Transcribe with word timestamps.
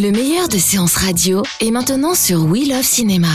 Le 0.00 0.12
meilleur 0.12 0.48
de 0.48 0.56
séances 0.56 0.96
radio 0.96 1.42
est 1.60 1.70
maintenant 1.70 2.14
sur 2.14 2.46
We 2.46 2.66
Love 2.66 2.82
Cinéma. 2.82 3.28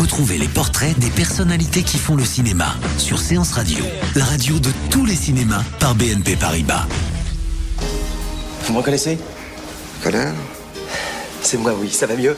Retrouvez 0.00 0.38
les 0.38 0.46
portraits 0.46 0.96
des 1.00 1.10
personnalités 1.10 1.82
qui 1.82 1.98
font 1.98 2.14
le 2.14 2.24
cinéma 2.24 2.76
sur 2.98 3.18
Séance 3.18 3.54
Radio, 3.54 3.84
la 4.14 4.24
radio 4.24 4.56
de 4.60 4.70
tous 4.88 5.04
les 5.04 5.16
cinémas 5.16 5.64
par 5.80 5.96
BNP 5.96 6.36
Paribas. 6.36 6.86
Vous 8.66 8.72
me 8.72 8.78
reconnaissez? 8.78 9.18
Connard 10.04 10.34
C'est 11.42 11.58
moi, 11.58 11.74
oui, 11.76 11.90
ça 11.90 12.06
va 12.06 12.14
mieux 12.14 12.36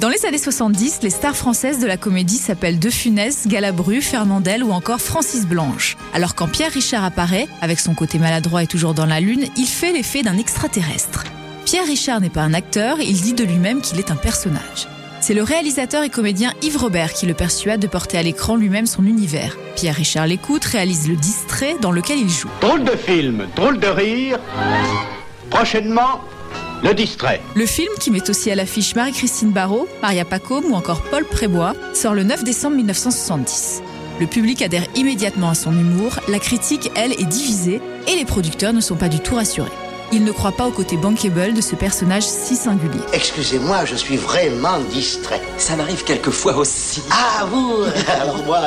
Dans 0.00 0.08
les 0.08 0.26
années 0.26 0.38
70, 0.38 1.00
les 1.02 1.10
stars 1.10 1.36
françaises 1.36 1.78
de 1.78 1.86
la 1.86 1.96
comédie 1.96 2.38
s'appellent 2.38 2.78
De 2.78 2.90
Funès, 2.90 3.46
Galabru, 3.46 4.00
Fernandel 4.00 4.64
ou 4.64 4.72
encore 4.72 5.00
Francis 5.00 5.46
Blanche. 5.46 5.96
Alors 6.12 6.34
quand 6.34 6.48
Pierre 6.48 6.72
Richard 6.72 7.04
apparaît, 7.04 7.46
avec 7.60 7.78
son 7.78 7.94
côté 7.94 8.18
maladroit 8.18 8.62
et 8.62 8.66
toujours 8.66 8.94
dans 8.94 9.06
la 9.06 9.20
lune, 9.20 9.44
il 9.56 9.66
fait 9.66 9.92
l'effet 9.92 10.22
d'un 10.22 10.38
extraterrestre. 10.38 11.24
Pierre 11.64 11.86
Richard 11.86 12.20
n'est 12.20 12.30
pas 12.30 12.42
un 12.42 12.54
acteur, 12.54 13.00
il 13.00 13.20
dit 13.20 13.34
de 13.34 13.44
lui-même 13.44 13.80
qu'il 13.80 13.98
est 13.98 14.10
un 14.10 14.16
personnage. 14.16 14.88
C'est 15.20 15.34
le 15.34 15.44
réalisateur 15.44 16.02
et 16.02 16.10
comédien 16.10 16.52
Yves 16.62 16.78
Robert 16.78 17.12
qui 17.12 17.26
le 17.26 17.34
persuade 17.34 17.78
de 17.78 17.86
porter 17.86 18.18
à 18.18 18.22
l'écran 18.24 18.56
lui-même 18.56 18.86
son 18.86 19.06
univers. 19.06 19.56
Pierre 19.76 19.94
Richard 19.94 20.26
l'écoute, 20.26 20.64
réalise 20.64 21.08
Le 21.08 21.14
Distrait 21.14 21.76
dans 21.80 21.92
lequel 21.92 22.18
il 22.18 22.28
joue. 22.28 22.48
Drôle 22.60 22.82
de 22.82 22.96
film, 22.96 23.46
drôle 23.54 23.78
de 23.78 23.86
rire. 23.86 24.40
Prochainement, 25.48 26.22
le 26.82 26.94
distrait. 26.94 27.40
Le 27.54 27.66
film, 27.66 27.88
qui 28.00 28.10
met 28.10 28.28
aussi 28.28 28.50
à 28.50 28.54
l'affiche 28.54 28.94
Marie-Christine 28.94 29.50
Barrault, 29.50 29.88
Maria 30.02 30.24
Pacôme 30.24 30.66
ou 30.66 30.74
encore 30.74 31.02
Paul 31.02 31.24
Prébois, 31.24 31.74
sort 31.94 32.14
le 32.14 32.24
9 32.24 32.44
décembre 32.44 32.76
1970. 32.76 33.82
Le 34.20 34.26
public 34.26 34.62
adhère 34.62 34.86
immédiatement 34.94 35.50
à 35.50 35.54
son 35.54 35.72
humour, 35.72 36.20
la 36.28 36.38
critique, 36.38 36.90
elle, 36.94 37.12
est 37.12 37.24
divisée 37.24 37.80
et 38.08 38.16
les 38.16 38.24
producteurs 38.24 38.72
ne 38.72 38.80
sont 38.80 38.96
pas 38.96 39.08
du 39.08 39.20
tout 39.20 39.36
rassurés. 39.36 39.70
Ils 40.14 40.24
ne 40.24 40.32
croient 40.32 40.52
pas 40.52 40.66
au 40.66 40.70
côté 40.70 40.98
bankable 40.98 41.54
de 41.54 41.62
ce 41.62 41.74
personnage 41.74 42.24
si 42.24 42.54
singulier. 42.54 43.00
Excusez-moi, 43.14 43.86
je 43.86 43.94
suis 43.94 44.18
vraiment 44.18 44.78
distrait. 44.92 45.40
Ça 45.56 45.74
m'arrive 45.74 46.04
quelquefois 46.04 46.56
aussi. 46.56 47.00
Ah, 47.10 47.46
vous 47.46 47.84
Alors 48.20 48.44
moi... 48.44 48.60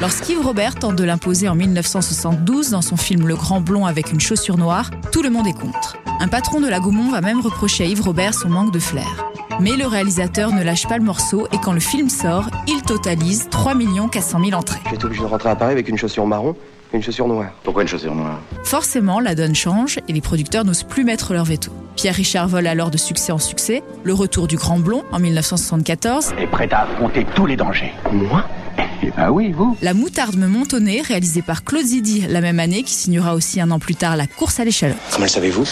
Lorsqu'Yves 0.00 0.40
Robert 0.40 0.76
tente 0.76 0.94
de 0.94 1.02
l'imposer 1.02 1.48
en 1.48 1.56
1972 1.56 2.70
dans 2.70 2.82
son 2.82 2.96
film 2.96 3.26
Le 3.26 3.34
Grand 3.34 3.60
Blond 3.60 3.86
avec 3.86 4.12
une 4.12 4.20
chaussure 4.20 4.56
noire, 4.56 4.90
tout 5.10 5.22
le 5.22 5.30
monde 5.30 5.48
est 5.48 5.58
contre. 5.58 5.96
Un 6.24 6.28
patron 6.28 6.58
de 6.62 6.68
la 6.68 6.80
Gaumont 6.80 7.10
va 7.10 7.20
même 7.20 7.42
reprocher 7.42 7.84
à 7.84 7.86
Yves 7.86 8.00
Robert 8.00 8.32
son 8.32 8.48
manque 8.48 8.72
de 8.72 8.78
flair. 8.78 9.26
Mais 9.60 9.72
le 9.72 9.86
réalisateur 9.86 10.54
ne 10.54 10.62
lâche 10.62 10.88
pas 10.88 10.96
le 10.96 11.04
morceau 11.04 11.46
et 11.52 11.58
quand 11.58 11.74
le 11.74 11.80
film 11.80 12.08
sort, 12.08 12.48
il 12.66 12.80
totalise 12.80 13.48
3 13.50 13.74
400 14.10 14.38
000 14.42 14.58
entrées. 14.58 14.80
Être 14.90 15.04
obligé 15.04 15.20
de 15.20 15.26
rentrer 15.26 15.50
à 15.50 15.56
Paris 15.56 15.72
avec 15.72 15.86
une 15.86 15.98
chaussure 15.98 16.26
marron 16.26 16.56
et 16.94 16.96
une 16.96 17.02
chaussure 17.02 17.28
noire. 17.28 17.50
Pourquoi 17.62 17.82
une 17.82 17.88
chaussure 17.88 18.14
noire? 18.14 18.40
Forcément, 18.62 19.20
la 19.20 19.34
donne 19.34 19.54
change 19.54 19.98
et 20.08 20.14
les 20.14 20.22
producteurs 20.22 20.64
n'osent 20.64 20.84
plus 20.84 21.04
mettre 21.04 21.34
leur 21.34 21.44
veto. 21.44 21.70
Pierre 21.94 22.14
Richard 22.14 22.48
vole 22.48 22.68
alors 22.68 22.90
de 22.90 22.96
succès 22.96 23.30
en 23.30 23.38
succès, 23.38 23.82
le 24.02 24.14
retour 24.14 24.46
du 24.46 24.56
Grand 24.56 24.78
Blond 24.78 25.04
en 25.12 25.20
1974, 25.20 26.36
Et 26.38 26.46
prêt 26.46 26.72
à 26.72 26.84
affronter 26.84 27.26
tous 27.34 27.44
les 27.44 27.56
dangers. 27.58 27.92
Moi? 28.10 28.46
Eh 29.02 29.10
ben 29.10 29.30
oui, 29.30 29.52
vous. 29.52 29.76
La 29.82 29.92
moutarde 29.92 30.36
me 30.36 30.46
montonnée, 30.46 31.02
réalisé 31.02 31.42
par 31.42 31.64
Claude 31.64 31.84
Zidi 31.84 32.24
la 32.30 32.40
même 32.40 32.60
année, 32.60 32.82
qui 32.82 32.94
signera 32.94 33.34
aussi 33.34 33.60
un 33.60 33.70
an 33.70 33.78
plus 33.78 33.94
tard 33.94 34.16
La 34.16 34.26
course 34.26 34.58
à 34.58 34.64
l'échalote. 34.64 34.96
Comment 35.12 35.26
le 35.26 35.30
savez-vous? 35.30 35.68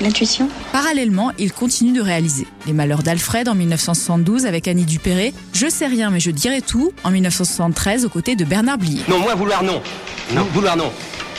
L'intuition 0.00 0.48
Parallèlement, 0.72 1.32
il 1.38 1.52
continue 1.52 1.92
de 1.92 2.02
réaliser 2.02 2.46
Les 2.66 2.72
Malheurs 2.74 3.02
d'Alfred 3.02 3.48
en 3.48 3.54
1972 3.54 4.44
avec 4.44 4.68
Annie 4.68 4.84
Dupéré, 4.84 5.32
Je 5.54 5.68
sais 5.68 5.86
rien 5.86 6.10
mais 6.10 6.20
je 6.20 6.30
dirai 6.30 6.60
tout 6.60 6.92
en 7.02 7.10
1973 7.10 8.04
aux 8.04 8.08
côtés 8.10 8.36
de 8.36 8.44
Bernard 8.44 8.78
Blier. 8.78 9.00
Non, 9.08 9.18
moi, 9.18 9.34
vouloir 9.34 9.62
non. 9.62 9.80
Non, 10.34 10.44
vouloir 10.52 10.76
non. 10.76 10.92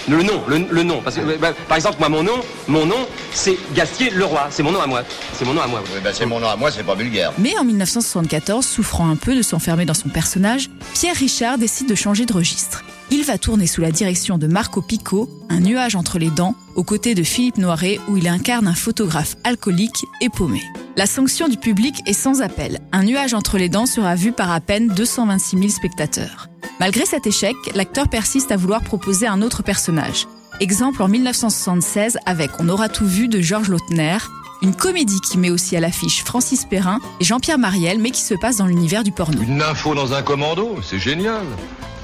Le 0.10 0.24
nom, 0.24 0.42
le, 0.48 0.66
le 0.72 0.84
nom. 0.84 1.02
Parce 1.04 1.18
que, 1.18 1.38
bah, 1.38 1.52
par 1.68 1.76
exemple, 1.76 1.98
moi, 2.00 2.08
mon 2.08 2.24
nom, 2.24 2.40
mon 2.68 2.86
nom, 2.86 2.96
c'est 3.34 3.58
Gastier 3.76 4.10
Leroy. 4.10 4.48
C'est 4.50 4.64
mon 4.64 4.72
nom 4.72 4.80
à 4.80 4.88
moi. 4.88 5.04
C'est 5.34 5.44
mon 5.46 5.54
nom 5.54 5.62
à 5.62 5.68
moi. 5.68 5.84
Oui, 5.94 6.00
ben 6.02 6.14
c'est 6.14 6.26
mon 6.26 6.40
nom 6.40 6.48
à 6.48 6.56
moi, 6.56 6.72
c'est 6.72 6.84
pas 6.84 6.96
vulgaire. 6.96 7.34
Mais 7.38 7.58
en 7.60 7.66
1974, 7.66 8.66
souffrant 8.66 9.10
un 9.10 9.18
peu 9.18 9.36
de 9.36 9.42
s'enfermer 9.42 9.86
dans 9.86 9.94
son 9.94 10.08
personnage, 10.08 10.70
Pierre 10.94 11.16
Richard 11.16 11.58
décide 11.58 11.90
de 11.90 11.96
changer 11.96 12.26
de 12.26 12.32
registre. 12.34 12.84
Il 13.10 13.24
va 13.24 13.38
tourner 13.38 13.68
sous 13.68 13.80
la 13.80 13.92
direction 13.92 14.38
de 14.38 14.48
Marco 14.48 14.82
Pico, 14.82 15.30
Un 15.50 15.62
nuage 15.62 15.96
entre 15.96 16.20
les 16.20 16.30
dents, 16.30 16.56
aux 16.76 16.84
côtés 16.84 17.16
de 17.16 17.24
Philippe 17.24 17.58
Noiret, 17.58 18.00
où 18.10 18.18
il 18.18 18.28
incarne 18.28 18.68
un 18.68 18.74
photographe 18.74 19.38
alcoolique 19.46 20.06
et 20.20 20.30
paumé. 20.30 20.62
La 20.98 21.06
sanction 21.06 21.48
du 21.48 21.56
public 21.58 22.02
est 22.06 22.14
sans 22.14 22.42
appel. 22.42 22.80
Un 22.92 23.04
nuage 23.04 23.34
entre 23.34 23.58
les 23.58 23.70
dents 23.70 23.86
sera 23.86 24.16
vu 24.16 24.34
par 24.34 24.52
à 24.52 24.60
peine 24.60 24.90
226 24.90 25.58
000 25.58 25.70
spectateurs. 25.70 26.50
Malgré 26.82 27.06
cet 27.06 27.26
échec, 27.26 27.56
l'acteur 27.76 28.10
persiste 28.10 28.52
à 28.52 28.58
vouloir 28.58 28.82
proposer 28.82 29.26
un 29.26 29.42
autre 29.42 29.64
personnage. 29.64 30.28
Exemple 30.60 31.02
en 31.02 31.08
1976 31.08 32.18
avec 32.26 32.52
On 32.60 32.68
aura 32.68 32.90
tout 32.90 33.08
vu 33.08 33.30
de 33.30 33.40
Georges 33.40 33.70
Lautner, 33.70 34.18
une 34.62 34.76
comédie 34.76 35.20
qui 35.22 35.38
met 35.38 35.50
aussi 35.50 35.76
à 35.78 35.80
l'affiche 35.80 36.24
Francis 36.24 36.66
Perrin 36.66 37.00
et 37.20 37.24
Jean-Pierre 37.24 37.58
Mariel, 37.58 38.00
mais 38.00 38.12
qui 38.12 38.22
se 38.22 38.34
passe 38.34 38.58
dans 38.58 38.66
l'univers 38.66 39.04
du 39.04 39.12
porno. 39.12 39.42
Une 39.42 39.62
info 39.62 39.94
dans 39.96 40.14
un 40.14 40.22
commando, 40.22 40.78
c'est 40.84 41.00
génial. 41.00 41.44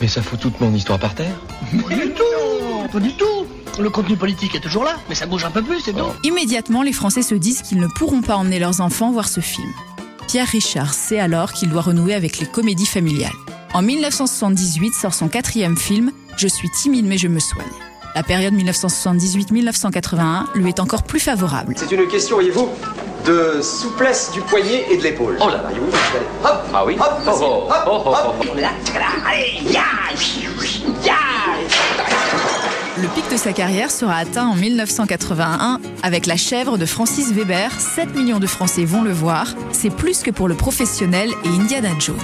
Mais 0.02 0.08
ça 0.08 0.22
fout 0.22 0.40
toute 0.40 0.60
mon 0.62 0.74
histoire 0.74 1.00
par 1.00 1.16
terre. 1.16 1.36
Pas 1.88 1.96
du 1.96 2.12
tout 2.12 2.88
Pas 2.92 3.00
du 3.00 3.14
tout 3.14 3.46
Le 3.80 3.90
contenu 3.90 4.16
politique 4.18 4.56
est 4.56 4.60
toujours 4.60 4.84
là, 4.84 4.98
mais 5.10 5.16
ça 5.16 5.26
bouge 5.26 5.46
un 5.46 5.52
peu 5.52 5.62
plus, 5.62 5.80
c'est 5.82 5.94
tout. 5.94 6.06
Immédiatement, 6.24 6.82
les 6.84 6.94
Français 6.94 7.22
se 7.22 7.36
disent 7.36 7.62
qu'ils 7.62 7.80
ne 7.80 7.88
pourront 7.88 8.22
pas 8.22 8.36
emmener 8.36 8.60
leurs 8.60 8.82
enfants 8.82 9.12
voir 9.12 9.28
ce 9.28 9.40
film. 9.40 9.72
Pierre 10.28 10.48
Richard 10.48 10.94
sait 10.94 11.20
alors 11.20 11.54
qu'il 11.54 11.70
doit 11.70 11.82
renouer 11.82 12.14
avec 12.14 12.40
les 12.40 12.46
comédies 12.48 12.86
familiales. 12.86 13.32
En 13.74 13.82
1978 13.82 14.94
sort 14.94 15.14
son 15.14 15.28
quatrième 15.28 15.78
film, 15.78 16.12
Je 16.38 16.48
suis 16.48 16.70
timide 16.72 17.06
mais 17.06 17.18
je 17.18 17.28
me 17.28 17.40
soigne. 17.40 17.66
La 18.16 18.22
période 18.22 18.54
1978-1981 18.54 20.46
lui 20.56 20.70
est 20.70 20.80
encore 20.80 21.04
plus 21.04 21.20
favorable. 21.20 21.74
C'est 21.76 21.92
une 21.92 22.08
question, 22.08 22.36
voyez-vous, 22.36 22.70
de 23.26 23.60
souplesse 23.62 24.32
du 24.32 24.42
poignet 24.42 24.86
et 24.92 24.98
de 24.98 25.04
l'épaule. 25.04 25.38
Oh 25.42 25.48
là 25.48 25.56
là, 25.56 25.70
Hop 26.44 26.64
Ah 26.74 26.86
oui 26.86 26.96
Hop, 27.00 27.14
Oh, 27.26 27.32
oh, 27.42 27.70
hop, 27.70 28.06
oh, 28.06 28.10
hop. 28.10 28.46
Le 33.02 33.08
pic 33.16 33.32
de 33.32 33.38
sa 33.38 33.52
carrière 33.52 33.90
sera 33.90 34.18
atteint 34.18 34.46
en 34.46 34.56
1981 34.56 35.80
avec 36.04 36.28
La 36.28 36.38
chèvre 36.38 36.78
de 36.78 36.86
Francis 36.86 37.32
Weber. 37.32 37.72
7 37.80 38.14
millions 38.16 38.40
de 38.40 38.46
Français 38.48 38.86
vont 38.86 39.02
le 39.02 39.12
voir. 39.12 39.48
C'est 39.72 39.90
plus 39.90 40.22
que 40.22 40.30
pour 40.30 40.48
le 40.48 40.54
professionnel 40.56 41.32
et 41.44 41.50
Indiana 41.50 41.90
Jones. 42.00 42.18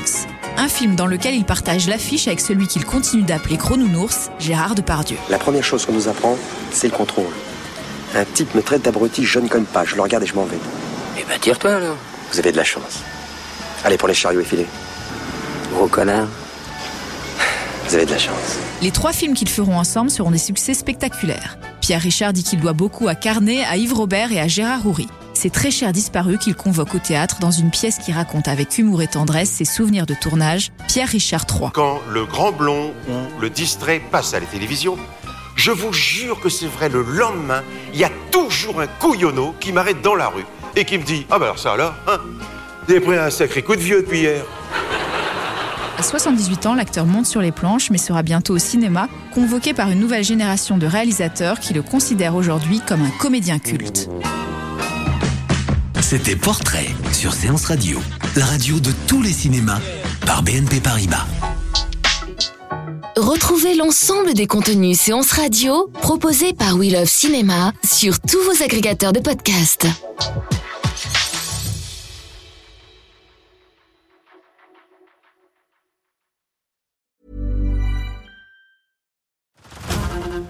Un 0.59 0.67
film 0.67 0.95
dans 0.95 1.05
lequel 1.05 1.35
il 1.35 1.45
partage 1.45 1.87
l'affiche 1.87 2.27
avec 2.27 2.41
celui 2.41 2.67
qu'il 2.67 2.83
continue 2.83 3.23
d'appeler 3.23 3.55
Gros 3.55 3.77
Nounours, 3.77 4.29
Gérard 4.39 4.75
Depardieu. 4.75 5.15
La 5.29 5.37
première 5.37 5.63
chose 5.63 5.85
qu'on 5.85 5.93
nous 5.93 6.09
apprend, 6.09 6.37
c'est 6.69 6.87
le 6.87 6.93
contrôle. 6.93 7.31
Un 8.13 8.25
type 8.25 8.53
me 8.55 8.61
traite 8.61 8.81
d'abruti, 8.81 9.23
je 9.23 9.39
ne 9.39 9.47
connais 9.47 9.63
pas, 9.63 9.85
je 9.85 9.95
le 9.95 10.01
regarde 10.01 10.25
et 10.25 10.27
je 10.27 10.35
m'en 10.35 10.43
vais. 10.43 10.57
Eh 11.17 11.23
ben, 11.23 11.39
tire-toi 11.39 11.75
alors. 11.75 11.95
Vous 12.33 12.39
avez 12.39 12.51
de 12.51 12.57
la 12.57 12.65
chance. 12.65 12.99
Allez 13.85 13.97
pour 13.97 14.09
les 14.09 14.13
chariots 14.13 14.41
effilés. 14.41 14.67
Gros 15.71 15.87
connard. 15.87 16.27
Vous 17.87 17.95
avez 17.95 18.05
de 18.05 18.11
la 18.11 18.19
chance. 18.19 18.57
Les 18.81 18.91
trois 18.91 19.13
films 19.13 19.35
qu'ils 19.35 19.47
feront 19.47 19.77
ensemble 19.77 20.09
seront 20.09 20.31
des 20.31 20.37
succès 20.37 20.73
spectaculaires. 20.73 21.57
Pierre 21.79 22.01
Richard 22.01 22.33
dit 22.33 22.43
qu'il 22.43 22.59
doit 22.59 22.73
beaucoup 22.73 23.07
à 23.07 23.15
Carnet, 23.15 23.63
à 23.63 23.77
Yves 23.77 23.93
Robert 23.93 24.33
et 24.33 24.41
à 24.41 24.49
Gérard 24.49 24.85
Houry. 24.85 25.07
C'est 25.41 25.51
très 25.51 25.71
cher 25.71 25.93
disparu 25.93 26.37
qu'il 26.37 26.53
convoque 26.53 26.95
au 26.95 26.99
théâtre 26.99 27.37
dans 27.39 27.49
une 27.49 27.69
pièce 27.69 27.97
qui 27.97 28.11
raconte 28.11 28.49
avec 28.49 28.77
humour 28.77 29.01
et 29.01 29.07
tendresse 29.07 29.49
ses 29.49 29.63
souvenirs 29.63 30.05
de 30.05 30.13
tournage, 30.13 30.73
Pierre 30.89 31.07
Richard 31.07 31.45
III. 31.49 31.69
Quand 31.73 32.01
le 32.11 32.25
grand 32.25 32.51
blond 32.51 32.91
ou 33.07 33.39
le 33.39 33.49
distrait 33.49 34.01
passe 34.11 34.33
à 34.33 34.41
la 34.41 34.45
télévision, 34.45 34.97
je 35.55 35.71
vous 35.71 35.93
jure 35.93 36.41
que 36.41 36.49
c'est 36.49 36.67
vrai, 36.67 36.89
le 36.89 37.03
lendemain, 37.03 37.63
il 37.93 38.01
y 38.01 38.03
a 38.03 38.11
toujours 38.31 38.81
un 38.81 38.87
couillonneau 38.87 39.55
qui 39.61 39.71
m'arrête 39.71 40.01
dans 40.01 40.15
la 40.15 40.27
rue 40.27 40.43
et 40.75 40.83
qui 40.83 40.97
me 40.97 41.03
dit 41.03 41.25
Ah, 41.29 41.39
bah 41.39 41.45
alors 41.45 41.59
ça 41.59 41.71
alors, 41.71 41.93
hein? 42.09 42.19
Avez 42.89 42.99
pris 42.99 43.15
un 43.15 43.29
sacré 43.29 43.61
coup 43.61 43.77
de 43.77 43.81
vieux 43.81 44.01
depuis 44.01 44.19
hier. 44.19 44.43
À 45.97 46.03
78 46.03 46.65
ans, 46.65 46.75
l'acteur 46.75 47.05
monte 47.05 47.27
sur 47.27 47.39
les 47.39 47.53
planches 47.53 47.91
mais 47.91 47.97
sera 47.97 48.23
bientôt 48.23 48.55
au 48.55 48.59
cinéma, 48.59 49.07
convoqué 49.33 49.73
par 49.73 49.89
une 49.89 50.01
nouvelle 50.01 50.25
génération 50.25 50.77
de 50.77 50.85
réalisateurs 50.85 51.61
qui 51.61 51.73
le 51.73 51.81
considèrent 51.81 52.35
aujourd'hui 52.35 52.81
comme 52.85 53.03
un 53.03 53.11
comédien 53.21 53.57
culte. 53.57 54.09
C'était 56.09 56.35
Portrait 56.35 56.87
sur 57.11 57.35
Séance 57.35 57.65
Radio, 57.65 57.99
la 58.35 58.43
radio 58.43 58.79
de 58.79 58.91
tous 59.05 59.21
les 59.21 59.31
cinémas 59.31 59.79
par 60.25 60.41
BNP 60.41 60.79
Paribas. 60.79 61.27
Retrouvez 63.15 63.75
l'ensemble 63.75 64.33
des 64.33 64.47
contenus 64.47 64.99
séances 64.99 65.31
radio 65.33 65.87
proposés 66.01 66.53
par 66.53 66.77
We 66.77 66.91
Love 66.91 67.05
Cinéma 67.05 67.73
sur 67.83 68.19
tous 68.21 68.41
vos 68.41 68.63
agrégateurs 68.63 69.13
de 69.13 69.19
podcasts. 69.19 69.85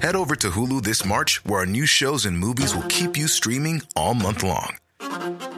Head 0.01 0.15
over 0.15 0.37
to 0.37 0.51
Hulu 0.51 0.81
this 0.81 1.03
March, 1.03 1.41
where 1.45 1.59
our 1.59 1.65
new 1.65 1.85
shows 1.85 2.25
and 2.25 2.37
movies 2.37 2.73
will 2.73 2.87
keep 2.87 3.17
you 3.17 3.27
streaming 3.27 3.81
all 3.97 4.13
month 4.13 4.41
long. 4.41 4.69